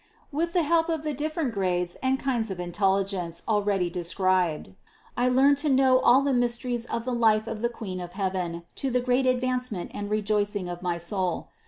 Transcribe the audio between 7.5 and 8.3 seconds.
the Queen of